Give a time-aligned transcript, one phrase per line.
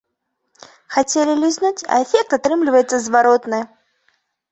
[0.95, 3.61] Хацелі лізнуць, а эфект атрымліваецца зваротны!